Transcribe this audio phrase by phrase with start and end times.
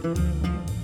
[0.00, 0.81] Música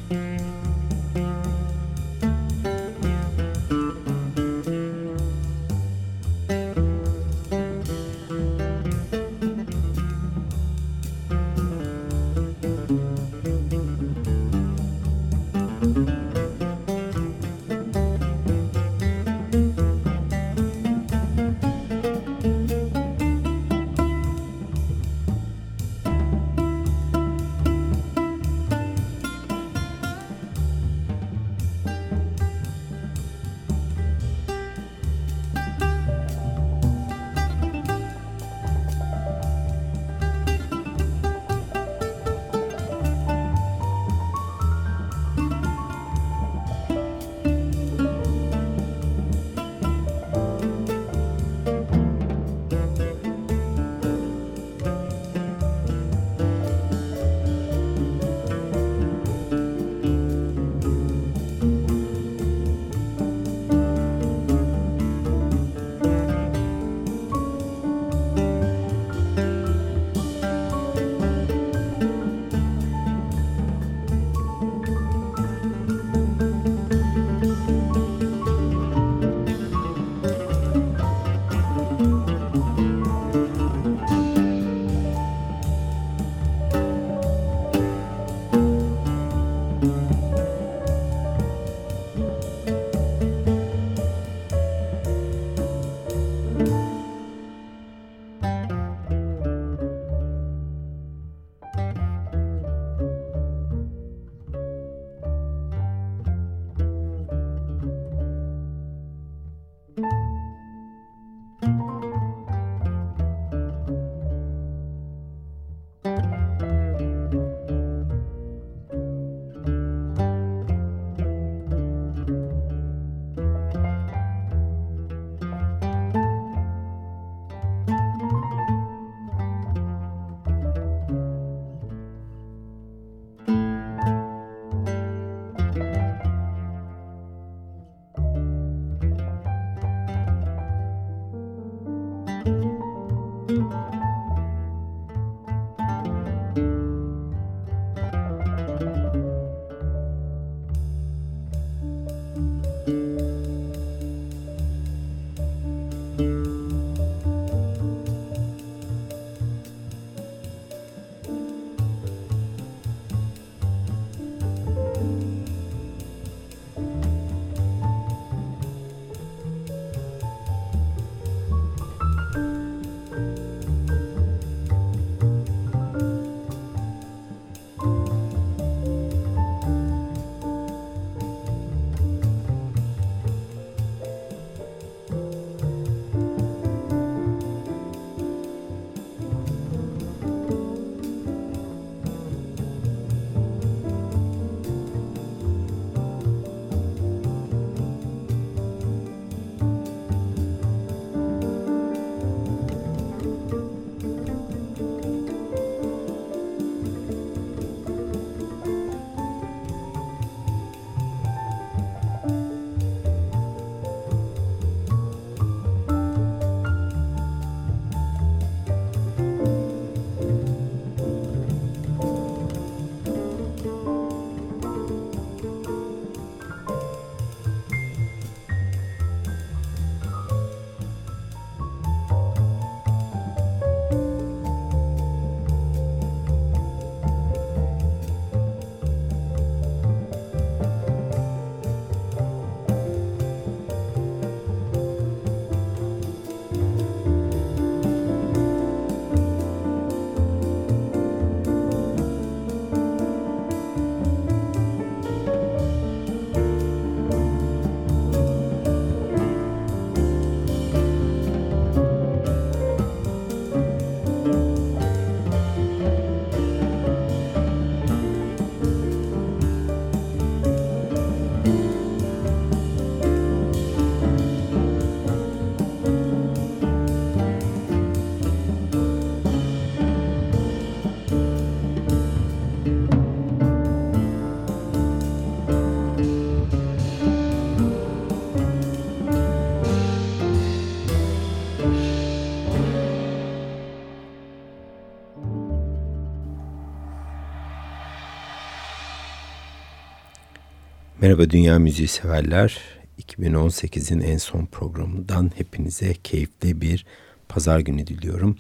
[301.09, 302.59] Merhaba Dünya Müziği severler.
[303.03, 306.87] 2018'in en son programından hepinize keyifli bir
[307.29, 308.37] pazar günü diliyorum.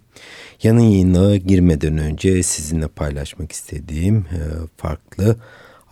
[0.62, 4.40] Yanın yayına girmeden önce sizinle paylaşmak istediğim e,
[4.76, 5.36] farklı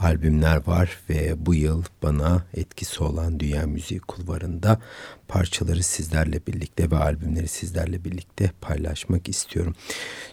[0.01, 4.81] albümler var ve bu yıl bana etkisi olan Dünya Müziği Kulvarı'nda
[5.29, 9.75] parçaları sizlerle birlikte ve albümleri sizlerle birlikte paylaşmak istiyorum.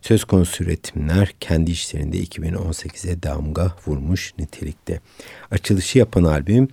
[0.01, 4.99] Söz konusu üretimler kendi işlerinde 2018'e damga vurmuş nitelikte.
[5.51, 6.67] Açılışı yapan albüm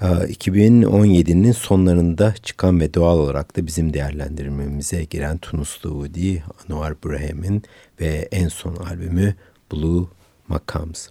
[0.00, 7.62] 2017'nin e, sonlarında çıkan ve doğal olarak da bizim değerlendirmemize giren Tunuslu Woody, Anwar Braham'in
[8.00, 9.34] ve en son albümü
[9.72, 10.06] Blue
[10.48, 11.08] Makams.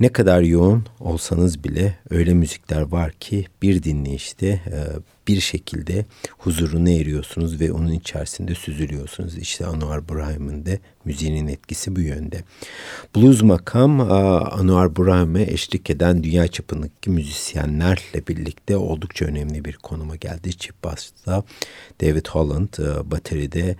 [0.00, 4.78] Ne kadar yoğun olsanız bile öyle müzikler var ki bir dinleyişte e,
[5.28, 6.04] bir şekilde
[6.38, 9.38] huzuruna eriyorsunuz ve onun içerisinde süzülüyorsunuz.
[9.38, 12.42] İşte Anwar Brahim'in de müziğinin etkisi bu yönde.
[13.16, 20.56] Blues makam Anwar Brahim'e eşlik eden dünya çapındaki müzisyenlerle birlikte oldukça önemli bir konuma geldi.
[20.56, 21.44] Chip Bass'ta
[22.00, 23.76] David Holland, e, bateride e,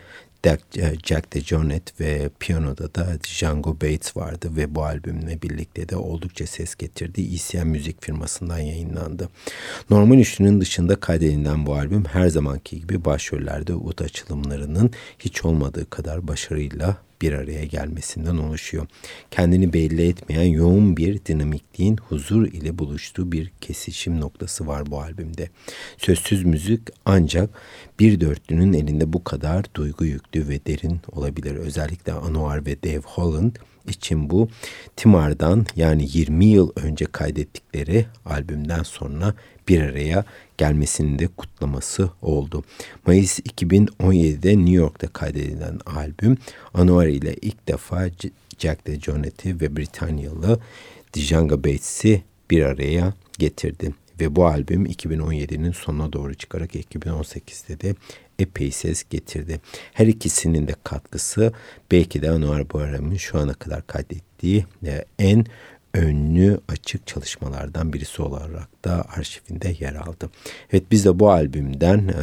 [1.05, 6.75] Jack DeJohnette ve piyanoda da Django Bates vardı ve bu albümle birlikte de oldukça ses
[6.75, 7.23] getirdi.
[7.35, 9.29] ECM müzik firmasından yayınlandı.
[9.91, 16.29] Normal üçlünün dışında kaydedilen bu albüm her zamanki gibi başrollerde ut açılımlarının hiç olmadığı kadar
[16.29, 18.87] başarıyla bir araya gelmesinden oluşuyor.
[19.31, 25.49] Kendini belli etmeyen yoğun bir dinamikliğin huzur ile buluştuğu bir kesişim noktası var bu albümde.
[25.99, 27.51] Sözsüz müzik ancak
[28.01, 31.57] bir dörtlünün elinde bu kadar duygu yüklü ve derin olabilir.
[31.57, 33.57] Özellikle Anwar ve Dave Holland
[33.89, 34.49] için bu
[34.97, 39.35] Timar'dan yani 20 yıl önce kaydettikleri albümden sonra
[39.69, 40.25] bir araya
[40.59, 42.65] gelmesinin de kutlaması oldu.
[43.07, 46.37] Mayıs 2017'de New York'ta kaydedilen albüm
[46.75, 48.09] Anwar ile ilk defa
[48.59, 50.61] Jack DeJohnette'i ve Britanyalı
[51.13, 53.95] Django Bates'i bir araya getirdi.
[54.21, 57.95] Ve bu albüm 2017'nin sonuna doğru çıkarak 2018'de de
[58.39, 59.61] epey ses getirdi.
[59.93, 61.53] Her ikisinin de katkısı
[61.91, 65.47] belki de Anwar Bayram'ın şu ana kadar kaydettiği e, en
[65.97, 70.31] önlü açık çalışmalardan birisi olarak da arşivinde yer aldı.
[70.73, 72.15] Evet biz de bu albümden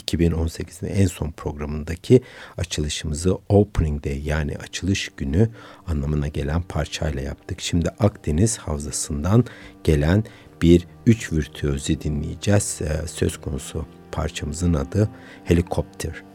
[0.00, 2.22] 2018'in e, en son programındaki
[2.56, 5.48] açılışımızı Opening Day yani açılış günü
[5.86, 7.60] anlamına gelen parçayla yaptık.
[7.60, 9.44] Şimdi Akdeniz Havzası'ndan
[9.84, 10.24] gelen
[10.62, 12.80] bir üç virtüözi dinleyeceğiz.
[12.82, 13.86] E, söz konusu
[14.18, 15.08] parçamızın adı
[15.44, 16.27] Helikopter.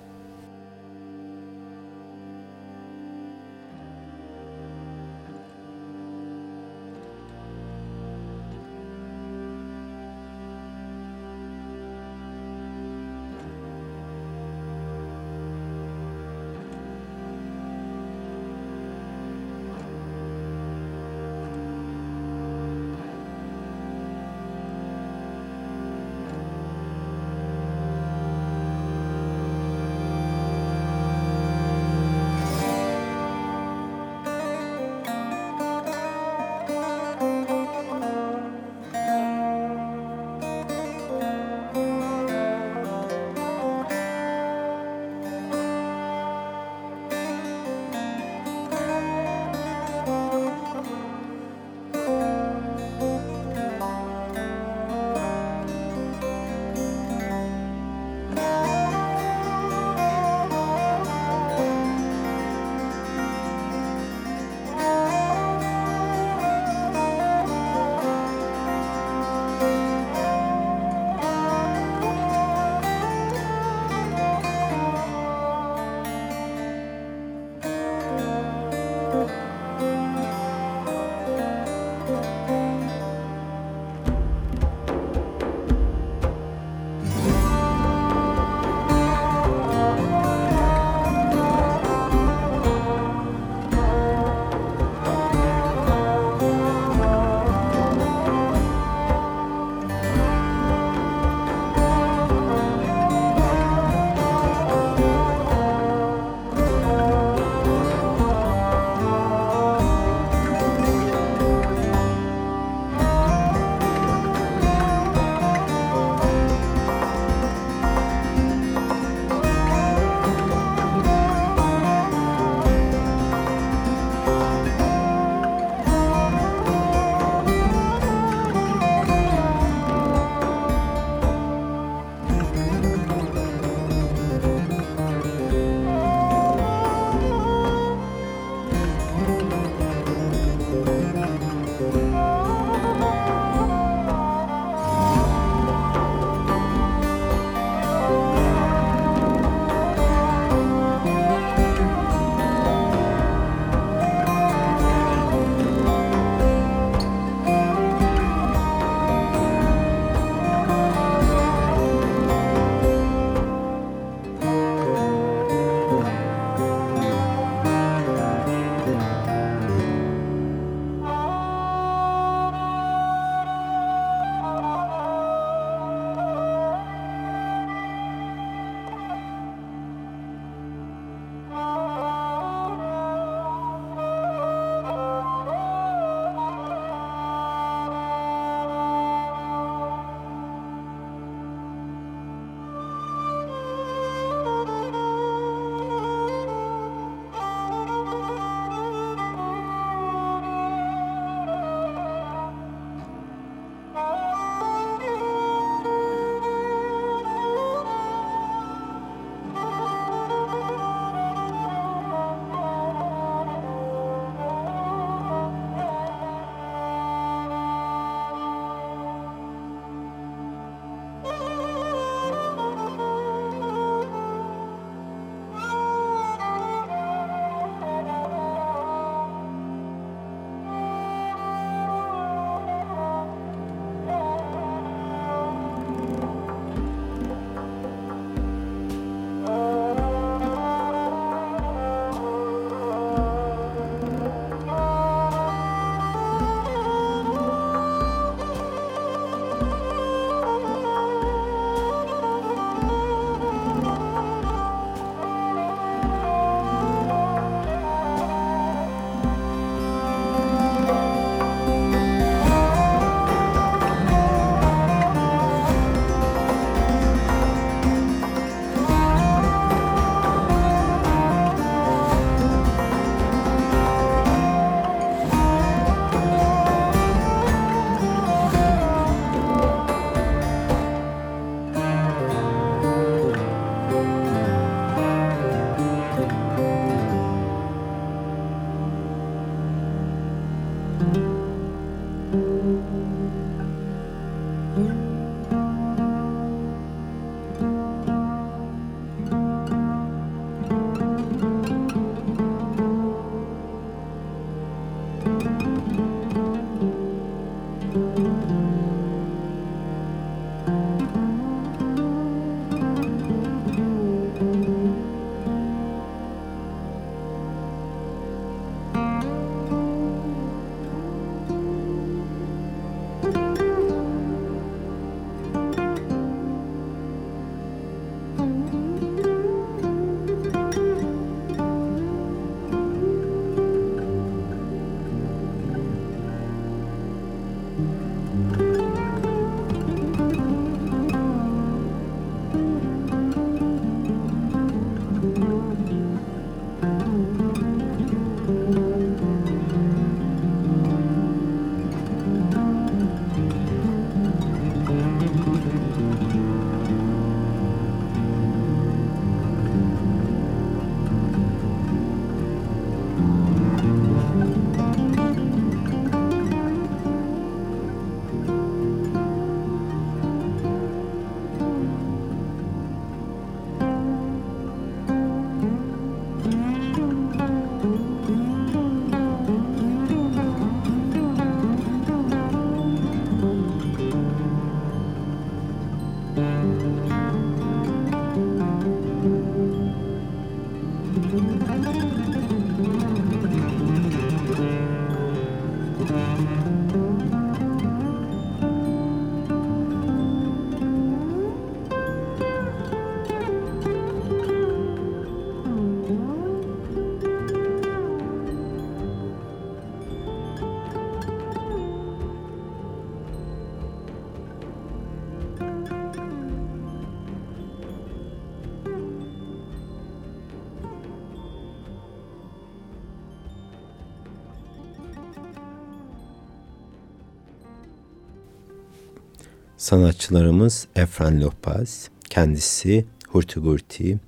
[429.93, 434.19] Sanatçılarımız Efren Lopez, kendisi Hurtigurti,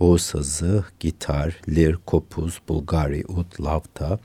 [0.00, 4.18] Oğuz sazı, gitar, lir, kopuz, bulgari, ut, lavta,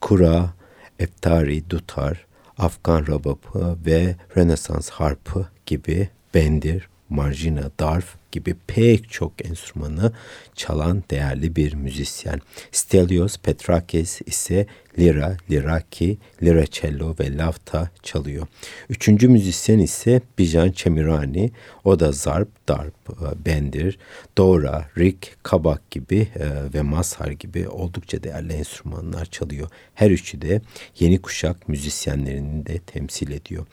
[0.00, 0.50] kura,
[0.98, 2.26] eftari, dutar,
[2.58, 10.12] Afgan rababı ve Rönesans harpı gibi bendir, marjina, darf gibi pek çok enstrümanı
[10.54, 12.40] çalan değerli bir müzisyen.
[12.72, 14.66] Stelios Petrakis ise
[14.98, 18.46] lira, liraki, liracello ve lavta çalıyor.
[18.88, 21.50] Üçüncü müzisyen ise Bijan Çemirani.
[21.84, 23.98] O da zarp, darp, e, bendir,
[24.38, 29.68] dobra, rik, kabak gibi e, ve mazhar gibi oldukça değerli enstrümanlar çalıyor.
[29.94, 30.60] Her üçü de
[30.98, 33.66] yeni kuşak müzisyenlerini de temsil ediyor.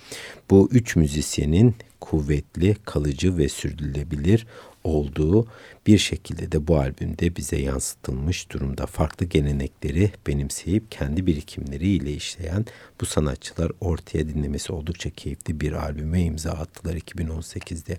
[0.50, 1.76] Bu üç müzisyenin
[2.06, 4.48] kuvvetli, kalıcı ve sürdürülebilir
[4.84, 5.48] olduğu
[5.88, 8.86] bir şekilde de bu albümde bize yansıtılmış durumda.
[8.86, 12.66] Farklı gelenekleri benimseyip kendi birikimleriyle işleyen
[13.02, 17.98] bu sanatçılar ortaya dinlemesi oldukça keyifli bir albüme imza attılar 2018'de.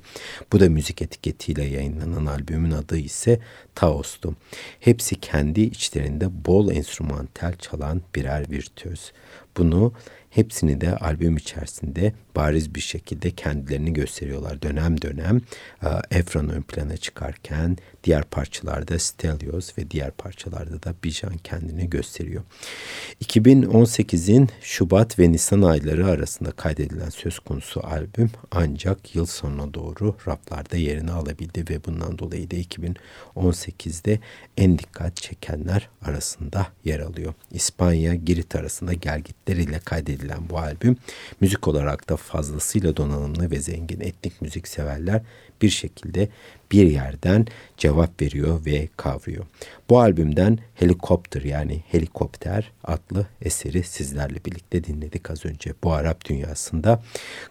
[0.52, 3.40] Bu da müzik etiketiyle yayınlanan albümün adı ise
[3.74, 4.36] Taos'tu.
[4.80, 9.12] Hepsi kendi içlerinde bol enstrümantal çalan birer virtüöz.
[9.56, 9.92] Bunu
[10.36, 14.62] Hepsini de albüm içerisinde bariz bir şekilde kendilerini gösteriyorlar.
[14.62, 15.40] Dönem dönem
[15.82, 22.42] e, Efran ön plana çıkarken diğer parçalarda Stelios ve diğer parçalarda da Bijan kendini gösteriyor.
[23.24, 30.76] 2018'in Şubat ve Nisan ayları arasında kaydedilen söz konusu albüm ancak yıl sonuna doğru raflarda
[30.76, 34.20] yerini alabildi ve bundan dolayı da 2018'de
[34.56, 37.34] en dikkat çekenler arasında yer alıyor.
[37.50, 40.96] İspanya, Girit arasında gelgitleriyle kaydedilen edilen bu albüm
[41.40, 45.22] müzik olarak da fazlasıyla donanımlı ve zengin etnik müzik severler
[45.62, 46.28] bir şekilde
[46.72, 49.44] bir yerden cevap veriyor ve kavruyor.
[49.90, 55.74] Bu albümden Helikopter yani Helikopter adlı eseri sizlerle birlikte dinledik az önce.
[55.84, 57.02] Bu Arap dünyasında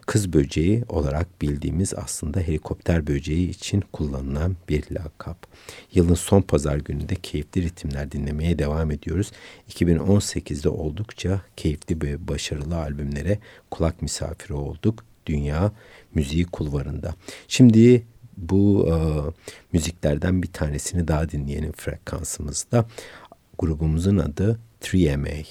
[0.06, 5.46] kız böceği olarak bildiğimiz aslında helikopter böceği için kullanılan bir lakap.
[5.92, 9.32] Yılın son pazar gününde keyifli ritimler dinlemeye devam ediyoruz.
[9.70, 13.38] 2018'de oldukça keyifli ve başarılı albümlere
[13.70, 15.04] kulak misafiri olduk.
[15.26, 15.72] Dünya
[16.14, 17.14] müziği kulvarında.
[17.48, 18.94] Şimdi bu e,
[19.72, 22.86] müziklerden bir tanesini daha dinleyelim frekansımızda.
[23.58, 25.44] Grubumuzun adı 3MA.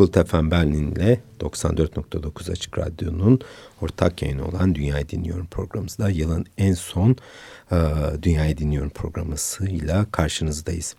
[0.00, 0.94] Multicult FM Berlin
[1.40, 3.40] 94.9 Açık Radyo'nun
[3.80, 7.16] ortak yayını olan Dünyayı Dinliyorum programımızda yılın en son
[7.72, 7.76] e,
[8.22, 10.94] Dünyayı Dinliyorum programısıyla karşınızdayız.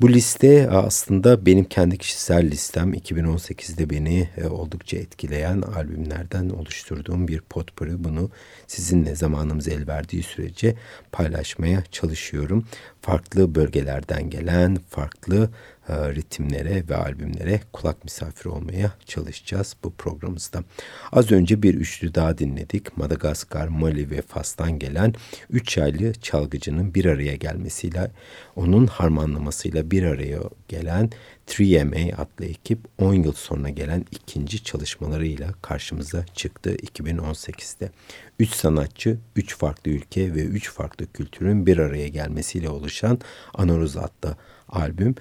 [0.00, 7.28] Bu liste e, aslında benim kendi kişisel listem 2018'de beni e, oldukça etkileyen albümlerden oluşturduğum
[7.28, 8.04] bir potpourri.
[8.04, 8.30] Bunu
[8.66, 10.74] sizinle zamanımız el verdiği sürece
[11.12, 12.64] paylaşmaya çalışıyorum.
[13.00, 15.50] Farklı bölgelerden gelen farklı
[15.88, 20.64] ritimlere ve albümlere kulak misafiri olmaya çalışacağız bu programımızda.
[21.12, 22.96] Az önce bir üçlü daha dinledik.
[22.96, 25.14] Madagaskar, Mali ve Fas'tan gelen
[25.50, 28.10] üç yaylı çalgıcının bir araya gelmesiyle,
[28.56, 31.10] onun harmanlamasıyla bir araya gelen
[31.48, 37.90] 3MA adlı ekip 10 yıl sonra gelen ikinci çalışmalarıyla karşımıza çıktı 2018'de.
[38.38, 43.18] 3 sanatçı, 3 farklı ülke ve 3 farklı kültürün bir araya gelmesiyle oluşan
[43.54, 44.36] Anoruz adlı
[44.68, 45.14] albüm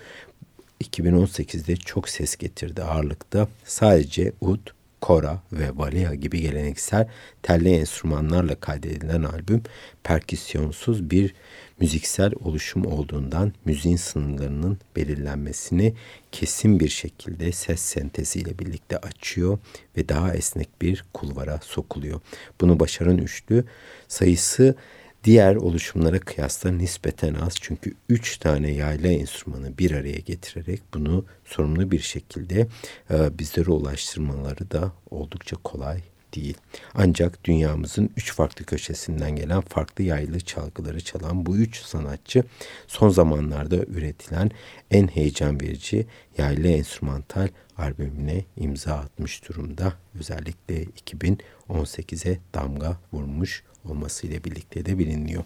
[0.82, 3.48] 2018'de çok ses getirdi ağırlıkta.
[3.66, 4.60] Sadece ud,
[5.02, 7.08] kora ve valia gibi geleneksel
[7.42, 9.64] telli enstrümanlarla kaydedilen albüm
[10.04, 11.34] perküsyonsuz bir
[11.80, 15.94] müziksel oluşum olduğundan müziğin sınırlarının belirlenmesini
[16.32, 19.60] kesin bir şekilde ses senteziyle birlikte açıyor
[19.98, 22.22] ve daha esnek bir kulvara sokuluyor.
[22.62, 23.66] Bunu başaran üçlü
[24.08, 24.76] sayısı
[25.24, 31.92] diğer oluşumlara kıyasla nispeten az çünkü üç tane yayla enstrümanı bir araya getirerek bunu sorumlu
[31.92, 32.68] bir şekilde
[33.12, 36.02] e, bizlere ulaştırmaları da oldukça kolay
[36.36, 36.58] değil.
[36.94, 42.44] Ancak dünyamızın üç farklı köşesinden gelen farklı yaylı çalgıları çalan bu üç sanatçı
[42.88, 44.52] son zamanlarda üretilen
[44.92, 46.08] en heyecan verici
[46.38, 49.94] yaylı enstrümantal albümüne imza atmış durumda.
[50.20, 55.44] Özellikle 2018'e damga vurmuş olmasıyla birlikte de biliniyor.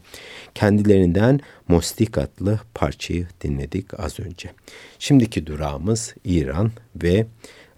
[0.56, 4.52] Kendilerinden Mostik adlı parçayı dinledik az önce.
[5.00, 7.26] Şimdiki durağımız İran ve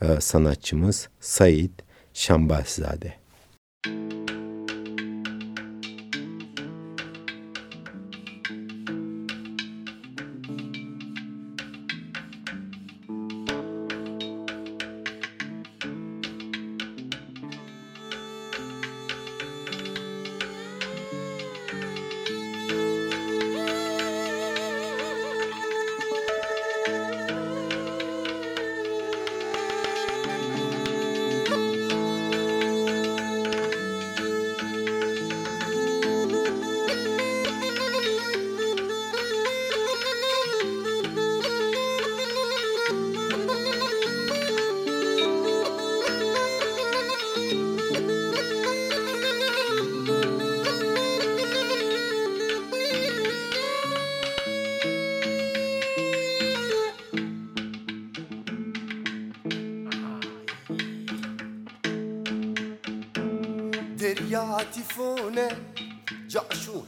[0.01, 1.71] e, sanatçımız Said
[2.13, 3.13] Şambahzade.
[64.97, 65.47] عفونه
[66.27, 66.85] جعشو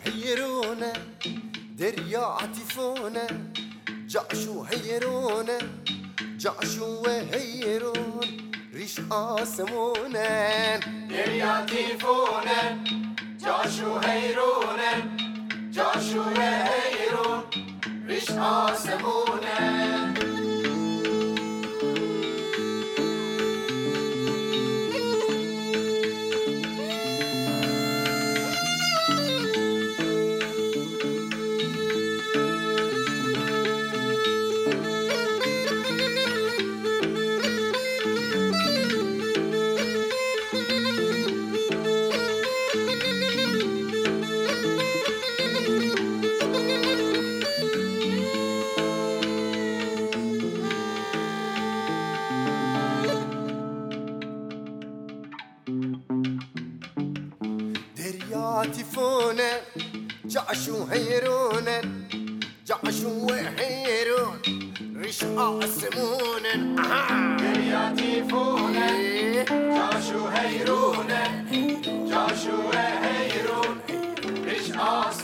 [1.78, 3.28] دریا عطیفونه
[4.08, 5.58] جاشو جعشو حيرونه
[6.38, 8.28] جاشو وحيرون
[8.74, 10.30] ریش آسمونه.
[11.10, 12.60] دریا عطیفونه
[13.44, 14.92] جاشو حیرونه
[15.72, 17.44] جاشو حیرون
[18.08, 19.19] ریش آسمونه.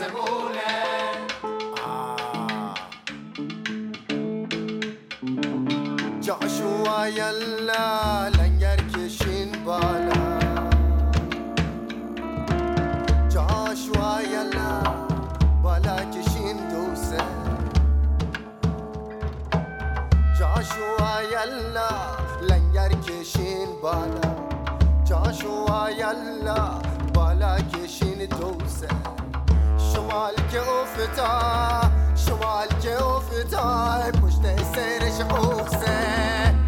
[0.04, 0.56] قاسمون
[6.20, 10.20] جعشو يلا لن يركشين بالا
[13.28, 14.82] جعشو يلا
[15.64, 17.24] بالا کشین دوسه
[20.38, 21.90] جاشوا یلا
[22.42, 24.36] لنگر کشین بالا
[25.04, 26.80] جاشوا یلا
[27.14, 29.13] بالا کشین دوسه
[30.15, 36.64] شمال که افتا شمال که افتا پشت سرش اوسه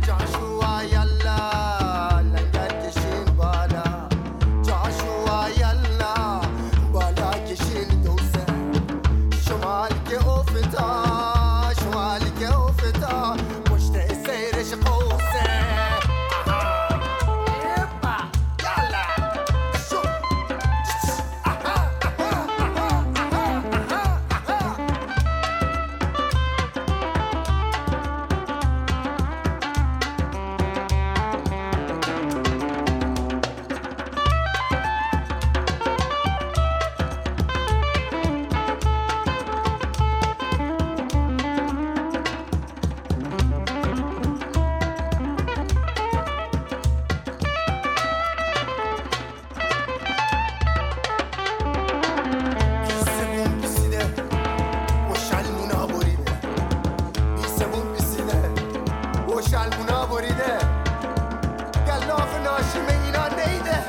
[63.54, 63.87] いいね。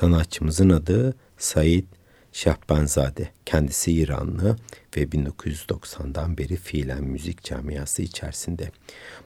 [0.00, 1.84] Sanatçımızın adı Said
[2.32, 3.28] Şahbanzade.
[3.46, 4.56] Kendisi İranlı
[4.96, 8.70] ve 1990'dan beri fiilen müzik camiası içerisinde.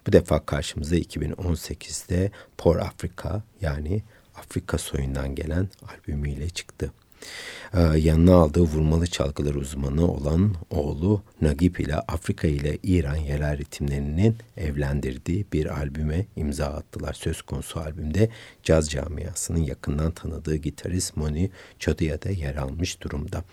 [0.06, 4.02] Bu defa karşımıza 2018'de Por Afrika yani
[4.34, 6.92] Afrika soyundan gelen albümüyle çıktı.
[7.74, 14.36] Ee, yanına aldığı vurmalı çalgılar uzmanı olan oğlu Nagip ile Afrika ile İran yerel ritimlerinin
[14.56, 17.12] evlendirdiği bir albüme imza attılar.
[17.12, 18.28] Söz konusu albümde
[18.62, 23.44] caz camiasının yakından tanıdığı gitarist Moni Chodia da yer almış durumda.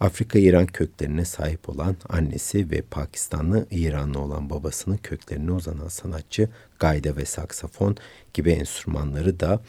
[0.00, 7.24] Afrika-İran köklerine sahip olan annesi ve Pakistanlı İranlı olan babasının köklerine uzanan sanatçı gayda ve
[7.24, 7.96] saksafon
[8.36, 9.60] gibi enstrümanları da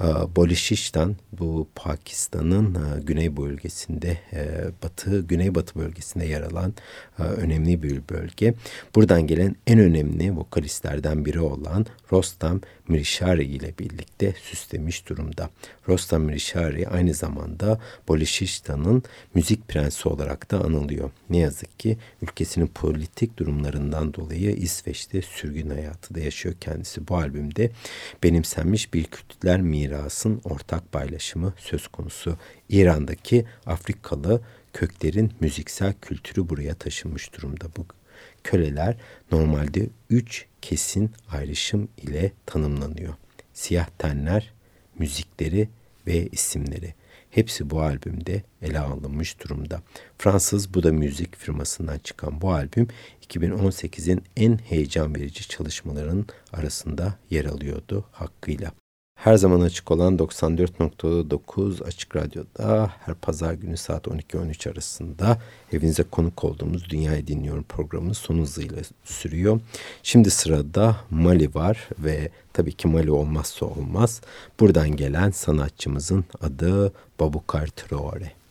[0.00, 0.04] e,
[0.36, 6.74] Bolişiş'ten bu Pakistan'ın e, güney bölgesinde e, batı güneybatı bölgesinde yer alan
[7.18, 8.54] önemli bir bölge.
[8.94, 12.60] Buradan gelen en önemli vokalistlerden biri olan Rostam
[12.92, 15.50] Mirishari ile birlikte süslemiş durumda.
[15.88, 19.02] Rostam Mirishari aynı zamanda Bolişistan'ın
[19.34, 21.10] müzik prensi olarak da anılıyor.
[21.30, 27.08] Ne yazık ki ülkesinin politik durumlarından dolayı İsveç'te sürgün hayatı da yaşıyor kendisi.
[27.08, 27.70] Bu albümde
[28.22, 32.36] benimsenmiş bir kültürler mirasın ortak paylaşımı söz konusu.
[32.68, 34.40] İran'daki Afrikalı
[34.72, 37.64] köklerin müziksel kültürü buraya taşınmış durumda.
[37.76, 37.86] Bu
[38.44, 38.96] köleler
[39.32, 43.14] normalde üç kesin ayrışım ile tanımlanıyor.
[43.52, 44.52] Siyah tenler,
[44.98, 45.68] müzikleri
[46.06, 46.94] ve isimleri.
[47.30, 49.82] Hepsi bu albümde ele alınmış durumda.
[50.18, 52.88] Fransız Buda Müzik firmasından çıkan bu albüm
[53.28, 58.81] 2018'in en heyecan verici çalışmaların arasında yer alıyordu hakkıyla.
[59.24, 65.38] Her zaman açık olan 94.9 Açık Radyo'da her pazar günü saat 12-13 arasında
[65.72, 69.60] evinize konuk olduğumuz Dünyayı Dinliyorum programının son hızıyla sürüyor.
[70.02, 74.20] Şimdi sırada Mali var ve tabii ki Mali olmazsa olmaz.
[74.60, 78.41] Buradan gelen sanatçımızın adı Babukar Traore.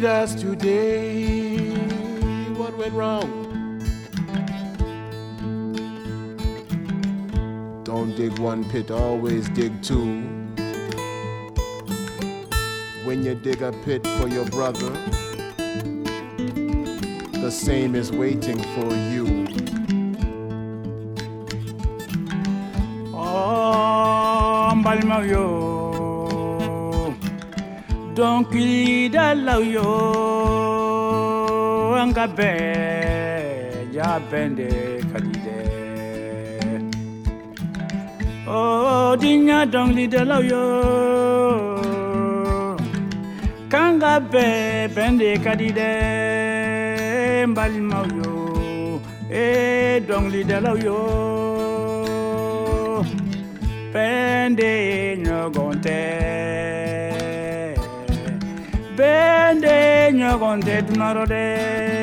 [0.00, 1.74] Lead us today.
[2.54, 3.28] What went wrong?
[7.82, 10.22] Don't dig one pit, always dig two.
[13.04, 14.92] When you dig a pit for your brother,
[17.32, 19.48] the same is waiting for you.
[23.14, 25.67] Oh, mbalima yo
[28.18, 29.90] donc lida la yo
[32.02, 32.50] anga be
[33.96, 34.70] ya bende
[35.10, 35.58] kalide
[38.54, 40.64] oh dinya dong lida la yo
[43.74, 44.46] kanga be
[44.96, 45.92] bende kalide
[47.50, 48.34] mbali maw yo
[49.44, 49.46] e
[50.08, 50.98] dong lida la yo
[53.94, 54.72] bende
[55.22, 56.37] nyogonte.
[60.18, 61.97] 녀건 대두나라래.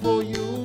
[0.00, 0.64] For you.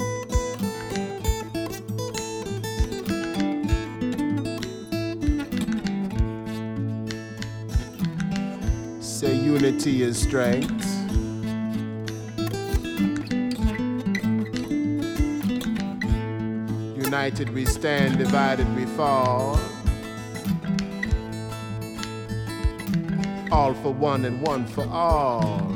[9.02, 10.86] Say unity is strength.
[16.96, 19.60] United we stand, divided we fall.
[23.52, 25.74] All for one and one for all.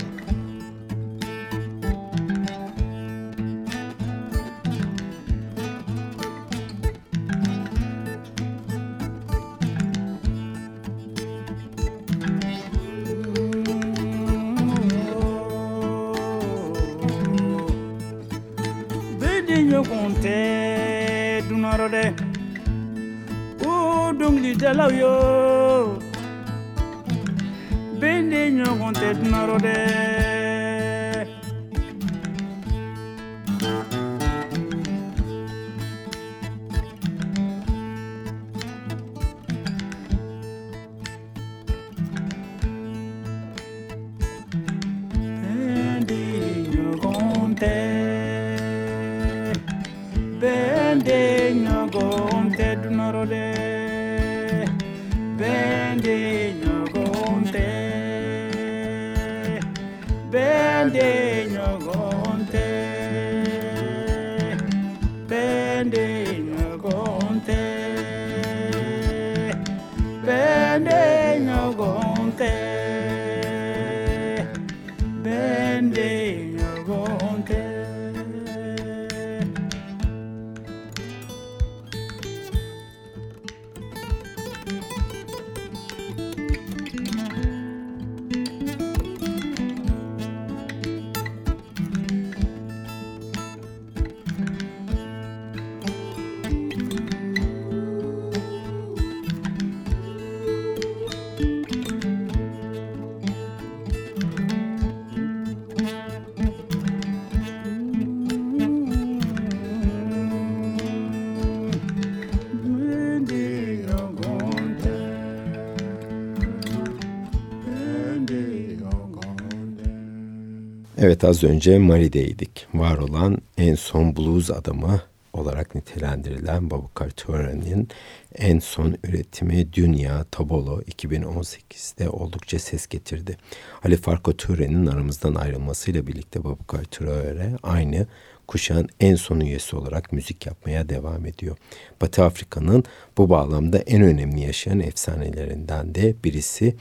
[121.01, 122.67] Evet az önce Mari'deydik.
[122.73, 125.01] Var olan en son blues adamı
[125.33, 127.87] olarak nitelendirilen Babukar Tören'in
[128.35, 133.37] en son üretimi Dünya Tabolo 2018'de oldukça ses getirdi.
[133.83, 138.07] Ali Farko Tören'in aramızdan ayrılmasıyla birlikte Babukar Töre aynı
[138.49, 141.57] kuşağın en son üyesi olarak müzik yapmaya devam ediyor.
[142.01, 142.83] Batı Afrika'nın
[143.17, 146.75] bu bağlamda en önemli yaşayan efsanelerinden de birisi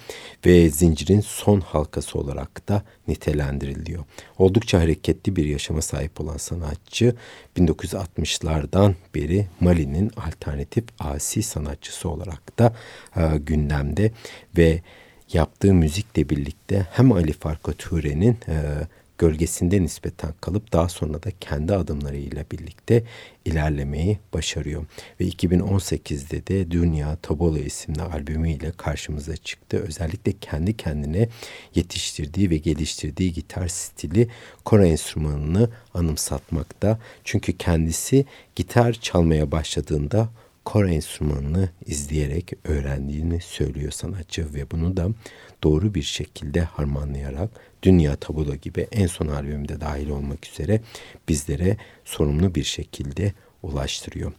[0.46, 4.04] ve zincirin son halkası olarak da nitelendiriliyor.
[4.38, 7.14] Oldukça hareketli bir yaşama sahip olan sanatçı
[7.56, 12.74] 1960'lardan beri Mali'nin alternatif asi sanatçısı olarak da
[13.16, 14.12] e, gündemde
[14.58, 14.82] ve
[15.32, 18.56] yaptığı müzikle birlikte hem Ali Farka Ture'nin e,
[19.18, 23.04] gölgesinde nispeten kalıp daha sonra da kendi adımlarıyla birlikte
[23.44, 24.86] ilerlemeyi başarıyor.
[25.20, 29.84] Ve 2018'de de Dünya Tabolo isimli albümüyle karşımıza çıktı.
[29.88, 31.28] Özellikle kendi kendine
[31.74, 34.28] yetiştirdiği ve geliştirdiği gitar stili
[34.64, 36.98] kora enstrümanını anımsatmakta.
[37.24, 38.24] Çünkü kendisi
[38.56, 40.28] gitar çalmaya başladığında
[40.68, 45.08] kor enstrümanını izleyerek öğrendiğini söylüyor sanatçı ve bunu da
[45.62, 47.50] doğru bir şekilde harmanlayarak
[47.82, 50.80] Dünya Tabula gibi en son albümde dahil olmak üzere
[51.28, 54.32] bizlere sorumlu bir şekilde ulaştırıyor.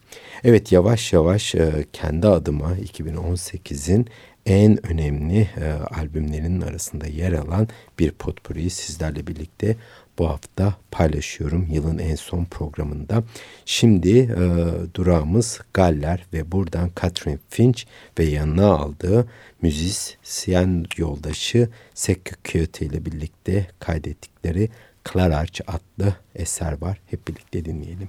[0.44, 4.06] Evet yavaş yavaş e, kendi adıma 2018'in
[4.46, 7.68] en önemli e, albümlerinin arasında yer alan
[7.98, 9.76] bir potpourri sizlerle birlikte
[10.20, 13.22] bu hafta paylaşıyorum yılın en son programında.
[13.64, 14.44] Şimdi e,
[14.94, 17.82] durağımız Galler ve buradan Catherine Finch
[18.18, 19.28] ve yanına aldığı
[19.62, 24.68] müzisyen yoldaşı Sekü Kyoto ile birlikte kaydettikleri
[25.04, 27.00] Klararç adlı eser var.
[27.06, 28.08] Hep birlikte dinleyelim.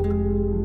[0.00, 0.57] Müzik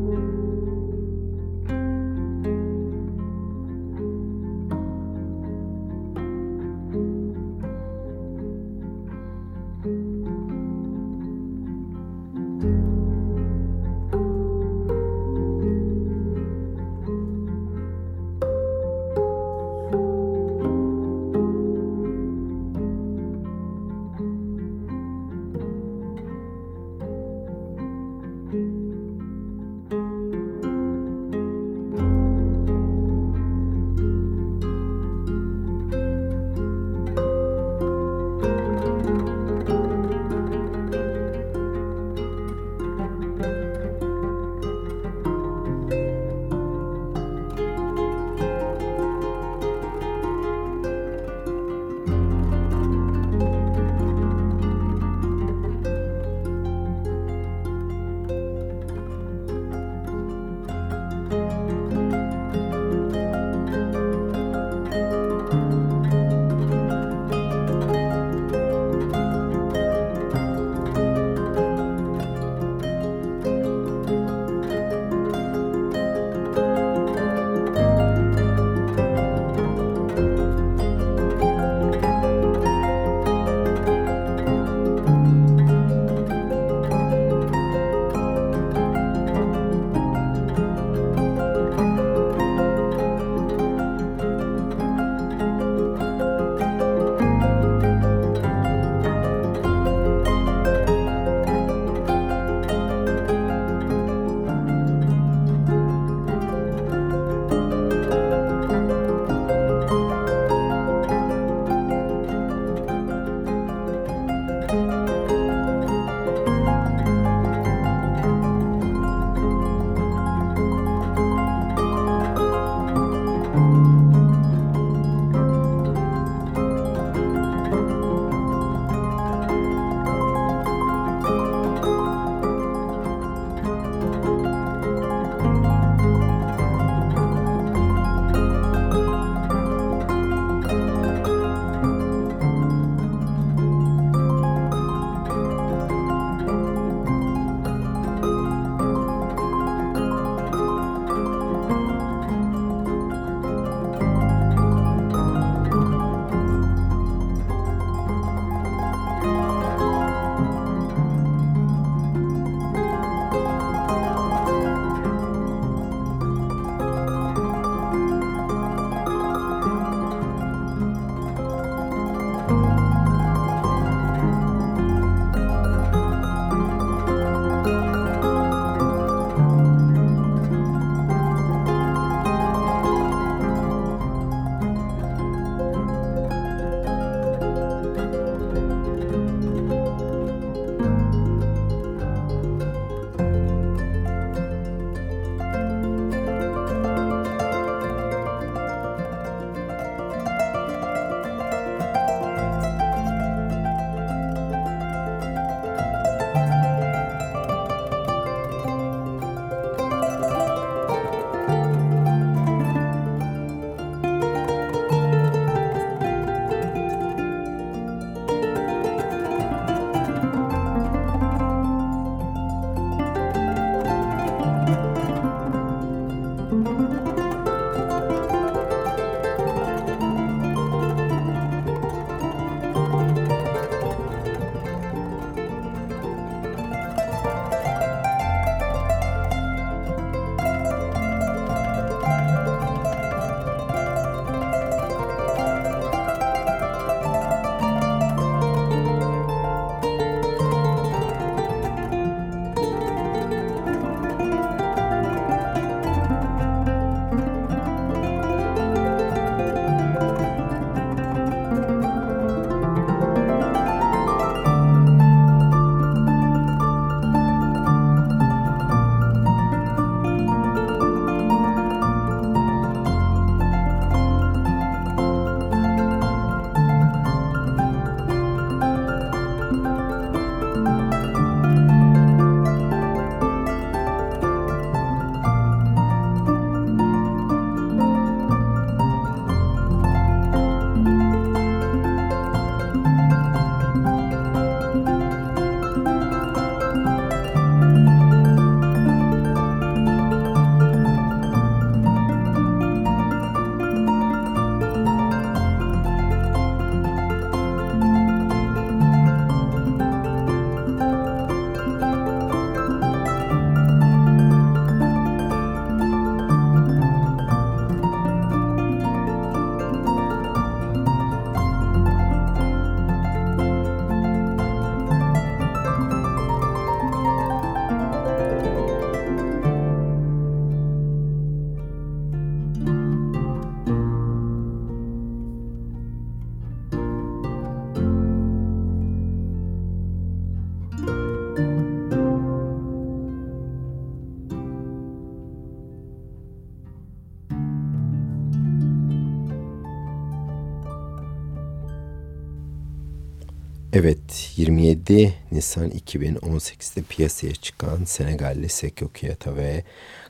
[354.89, 359.63] Evet 27 Nisan 2018'de piyasaya çıkan Senegalli Seko Kiyata ve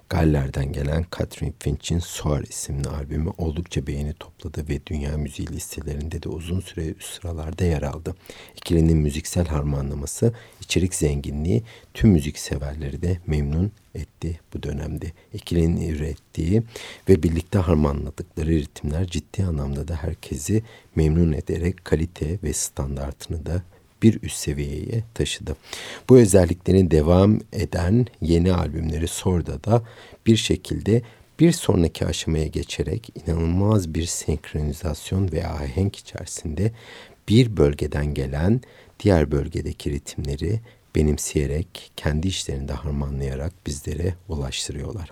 [0.10, 6.30] Galler'den gelen Catherine Finch'in Soar isimli albümü oldukça beğeni topladı ve dünya müziği listelerinde de
[6.30, 8.16] uzun süre üst sıralarda yer aldı.
[8.58, 11.64] İkilinin müziksel harmanlaması, içerik zenginliği
[11.94, 15.12] tüm müzik severleri de memnun etti bu dönemde.
[15.34, 16.64] İkilinin ürettiği
[17.10, 20.64] ve birlikte harmanladıkları ritimler ciddi anlamda da herkesi
[20.96, 23.64] memnun ederek kalite ve standartını da
[24.04, 25.56] bir üst seviyeye taşıdı.
[26.10, 29.84] Bu özelliklerin devam eden yeni albümleri Sorda da
[30.26, 31.02] bir şekilde
[31.40, 36.72] bir sonraki aşamaya geçerek inanılmaz bir senkronizasyon ve ahenk içerisinde
[37.30, 38.62] bir bölgeden gelen
[39.00, 40.60] diğer bölgedeki ritimleri
[40.96, 45.12] benimseyerek kendi işlerinde harmanlayarak bizlere ulaştırıyorlar.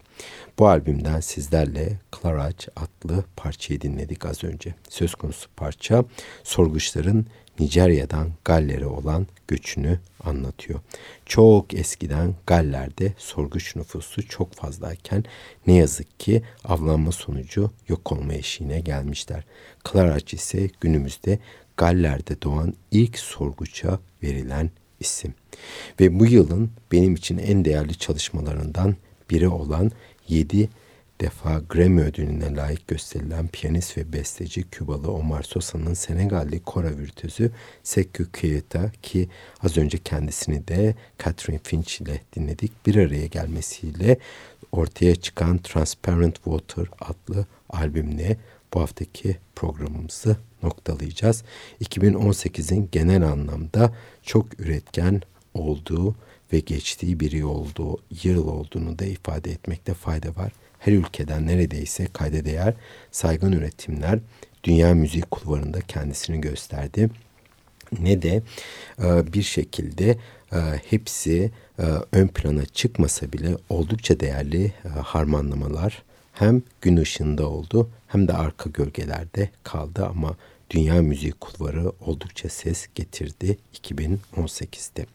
[0.60, 4.76] Bu albümden sizlerle Clarage adlı parçayı dinledik az önce.
[4.90, 6.06] Söz konusu parça
[6.44, 7.26] sorguçların
[7.60, 10.80] Nijerya'dan Galler'e olan göçünü anlatıyor.
[11.26, 15.24] Çok eskiden Galler'de sorguç nüfusu çok fazlayken
[15.68, 19.44] ne yazık ki avlanma sonucu yok olma eşiğine gelmişler.
[19.92, 21.40] Clarac ise günümüzde
[21.78, 25.34] Galler'de doğan ilk sorguça verilen isim.
[26.00, 28.96] Ve bu yılın benim için en değerli çalışmalarından
[29.30, 29.92] biri olan
[30.28, 30.70] 7
[31.22, 37.52] defa Grammy ödülüne layık gösterilen piyanist ve besteci Kübalı Omar Sosa'nın Senegalli kora virtüözü
[37.84, 39.30] Sekou Keita ki
[39.64, 42.86] az önce kendisini de Catherine Finch ile dinledik.
[42.86, 44.18] Bir araya gelmesiyle
[44.72, 48.38] ortaya çıkan Transparent Water adlı albümle
[48.74, 51.44] bu haftaki programımızı noktalayacağız.
[51.82, 53.94] 2018'in genel anlamda
[54.24, 55.22] çok üretken
[55.54, 56.16] olduğu
[56.54, 60.52] ve geçtiği bir yıl olduğu, yıl olduğunu da ifade etmekte fayda var
[60.82, 62.74] her ülkeden neredeyse kayda değer
[63.12, 64.20] saygın üretimler
[64.64, 67.10] dünya müzik kulvarında kendisini gösterdi.
[68.00, 68.42] Ne de
[69.04, 70.18] e, bir şekilde
[70.54, 70.58] e,
[70.90, 74.74] hepsi e, ön plana çıkmasa bile oldukça değerli
[75.04, 76.04] harmanlamalar
[76.34, 80.36] hem gün ışığında oldu hem de arka gölgelerde kaldı ama
[80.72, 85.06] dünya müziği kulvarı oldukça ses getirdi 2018'de.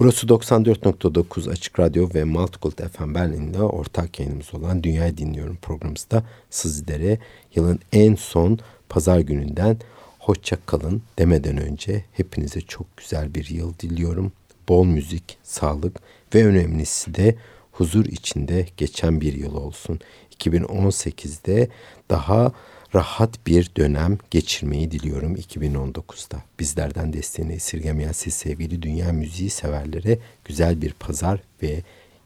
[0.00, 7.18] Burası 94.9 Açık Radyo ve Multicult FM Berlin'de ortak yayınımız olan Dünyayı Dinliyorum programımızda sizlere
[7.54, 9.76] yılın en son pazar gününden
[10.18, 14.32] hoşça kalın demeden önce hepinize çok güzel bir yıl diliyorum.
[14.68, 16.00] Bol müzik, sağlık
[16.34, 17.36] ve önemlisi de
[17.72, 20.00] huzur içinde geçen bir yıl olsun.
[20.38, 21.68] 2018'de
[22.10, 22.52] daha
[22.96, 26.42] rahat bir dönem geçirmeyi diliyorum 2019'da.
[26.60, 31.82] Bizlerden desteğini esirgemeyen siz sevgili dünya müziği severlere güzel bir pazar ve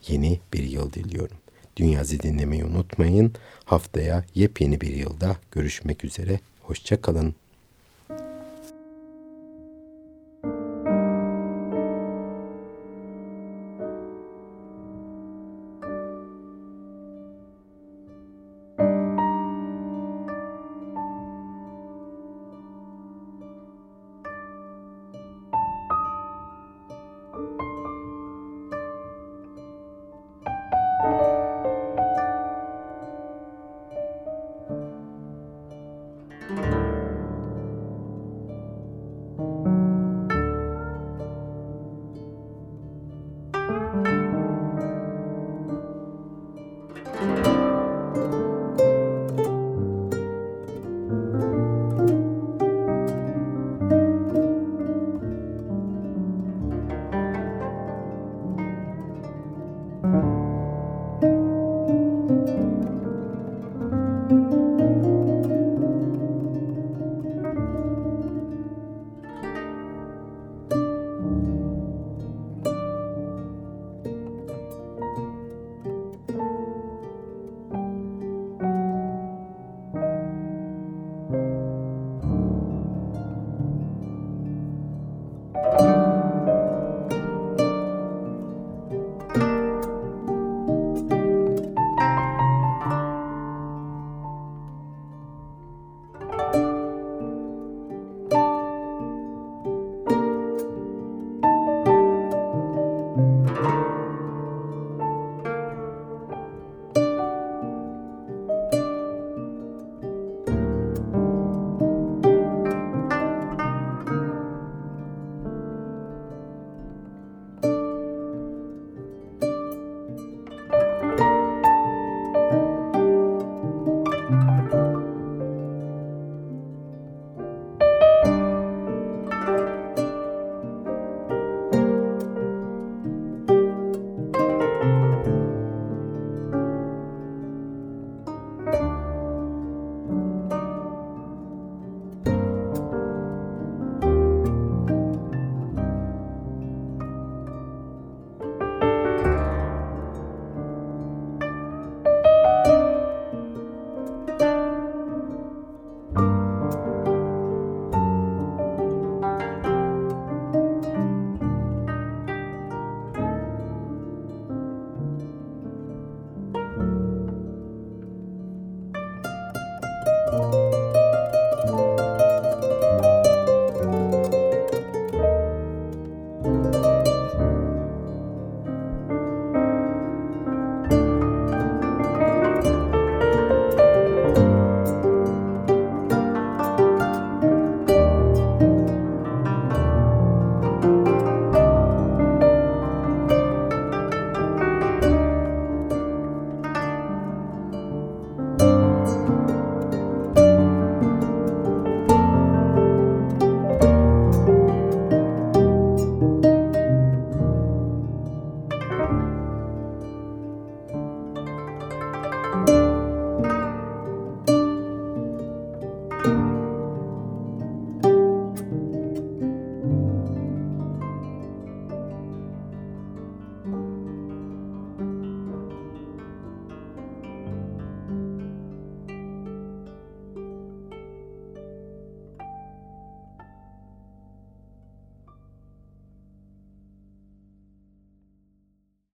[0.08, 1.36] yeni bir yıl diliyorum.
[1.76, 3.32] Dünyazı dinlemeyi unutmayın.
[3.64, 6.40] Haftaya yepyeni bir yılda görüşmek üzere.
[6.62, 7.34] Hoşçakalın.